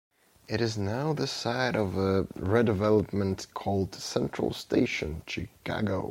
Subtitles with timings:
[0.47, 5.99] It is now the site of a redevelopment called Central Station, Chicago.